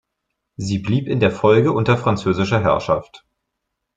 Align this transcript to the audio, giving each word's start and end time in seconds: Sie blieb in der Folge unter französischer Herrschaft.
Sie 0.57 0.79
blieb 0.79 1.07
in 1.07 1.19
der 1.19 1.29
Folge 1.29 1.71
unter 1.73 1.95
französischer 1.95 2.59
Herrschaft. 2.59 3.23